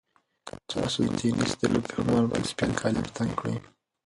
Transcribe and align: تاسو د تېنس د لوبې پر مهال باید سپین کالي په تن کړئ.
تاسو 0.71 0.99
د 1.05 1.09
تېنس 1.19 1.51
د 1.59 1.61
لوبې 1.71 1.89
پر 1.93 2.01
مهال 2.07 2.25
باید 2.31 2.49
سپین 2.51 2.71
کالي 2.79 3.01
په 3.05 3.11
تن 3.15 3.29
کړئ. 3.39 3.55